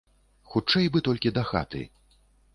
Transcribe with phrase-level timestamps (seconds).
[0.53, 1.85] Хутчэй бы толькі дахаты.